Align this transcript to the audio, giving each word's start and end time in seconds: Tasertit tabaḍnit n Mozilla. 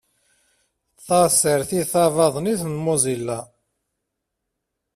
Tasertit 1.05 1.87
tabaḍnit 1.91 2.61
n 2.65 2.73
Mozilla. 2.85 3.39